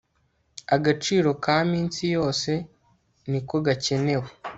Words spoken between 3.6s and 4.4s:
gakenewe